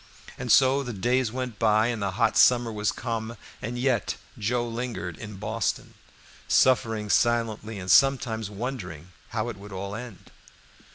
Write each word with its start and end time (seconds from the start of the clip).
And 0.35 0.51
so 0.51 0.81
the 0.81 0.93
days 0.93 1.31
went 1.31 1.59
by 1.59 1.89
and 1.89 2.01
the 2.01 2.13
hot 2.17 2.35
summer 2.35 2.71
was 2.71 2.91
come, 2.91 3.37
and 3.61 3.77
yet 3.77 4.17
Joe 4.39 4.67
lingered 4.67 5.15
in 5.15 5.35
Boston, 5.37 5.93
suffering 6.47 7.07
silently 7.07 7.77
and 7.77 7.91
sometimes 7.91 8.49
wondering 8.49 9.09
how 9.29 9.47
it 9.49 9.57
would 9.57 9.71
all 9.71 9.93
end. 9.95 10.31